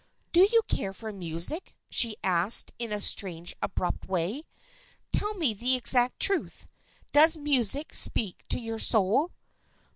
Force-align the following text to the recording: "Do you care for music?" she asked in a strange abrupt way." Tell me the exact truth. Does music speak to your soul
"Do 0.33 0.39
you 0.51 0.63
care 0.67 0.93
for 0.93 1.13
music?" 1.13 1.75
she 1.91 2.15
asked 2.23 2.71
in 2.79 2.91
a 2.91 2.99
strange 2.99 3.55
abrupt 3.61 4.09
way." 4.09 4.41
Tell 5.13 5.35
me 5.35 5.53
the 5.53 5.75
exact 5.75 6.19
truth. 6.19 6.67
Does 7.11 7.37
music 7.37 7.93
speak 7.93 8.43
to 8.49 8.57
your 8.57 8.79
soul 8.79 9.31